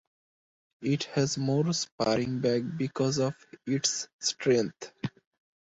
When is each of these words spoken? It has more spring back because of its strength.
It 0.81 1.03
has 1.13 1.37
more 1.37 1.71
spring 1.75 2.39
back 2.39 2.63
because 2.75 3.19
of 3.19 3.35
its 3.67 4.07
strength. 4.19 4.91